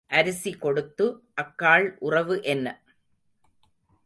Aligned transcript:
அரிசி 0.07 0.51
கொடுத்து 0.53 1.05
அக்காள் 1.41 1.97
உறவு 1.99 2.43
என்ன? 2.43 2.83